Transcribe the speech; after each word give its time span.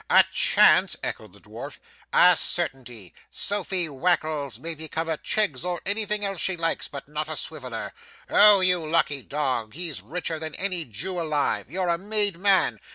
'A 0.09 0.23
chance!' 0.33 0.95
echoed 1.03 1.31
the 1.31 1.39
dwarf, 1.39 1.77
'a 2.11 2.35
certainty! 2.35 3.13
Sophy 3.29 3.87
Wackles 3.87 4.57
may 4.57 4.73
become 4.73 5.07
a 5.07 5.15
Cheggs 5.19 5.63
or 5.63 5.79
anything 5.85 6.25
else 6.25 6.41
she 6.41 6.57
likes, 6.57 6.87
but 6.87 7.07
not 7.07 7.29
a 7.29 7.37
Swiveller. 7.37 7.93
Oh 8.27 8.61
you 8.61 8.83
lucky 8.83 9.21
dog! 9.21 9.75
He's 9.75 10.01
richer 10.01 10.39
than 10.39 10.55
any 10.55 10.85
Jew 10.85 11.19
alive; 11.21 11.69
you're 11.69 11.87
a 11.87 11.99
made 11.99 12.39
man. 12.39 12.79